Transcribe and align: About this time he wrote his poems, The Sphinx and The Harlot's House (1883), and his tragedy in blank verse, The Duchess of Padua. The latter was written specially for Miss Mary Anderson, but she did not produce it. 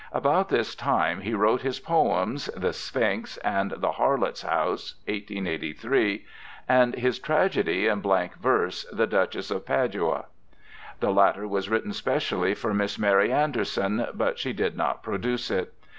About 0.13 0.49
this 0.49 0.73
time 0.73 1.21
he 1.21 1.35
wrote 1.35 1.61
his 1.61 1.79
poems, 1.79 2.47
The 2.57 2.73
Sphinx 2.73 3.37
and 3.43 3.69
The 3.69 3.91
Harlot's 3.91 4.41
House 4.41 4.95
(1883), 5.05 6.25
and 6.67 6.95
his 6.95 7.19
tragedy 7.19 7.85
in 7.85 8.01
blank 8.01 8.37
verse, 8.39 8.83
The 8.91 9.05
Duchess 9.05 9.51
of 9.51 9.67
Padua. 9.67 10.25
The 11.01 11.11
latter 11.13 11.47
was 11.47 11.69
written 11.69 11.93
specially 11.93 12.55
for 12.55 12.73
Miss 12.73 12.97
Mary 12.97 13.31
Anderson, 13.31 14.07
but 14.15 14.39
she 14.39 14.53
did 14.53 14.75
not 14.75 15.03
produce 15.03 15.51
it. 15.51 15.71